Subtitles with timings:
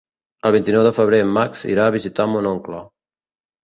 [0.49, 2.85] El vint-i-nou de febrer en Max irà a visitar mon oncle.